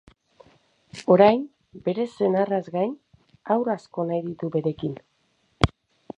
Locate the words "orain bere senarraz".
1.15-2.63